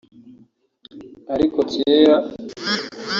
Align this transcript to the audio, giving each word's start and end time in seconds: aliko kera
aliko 1.33 1.61
kera 1.71 2.15